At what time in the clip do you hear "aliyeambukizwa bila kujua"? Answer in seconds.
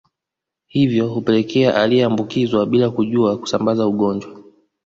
1.75-3.37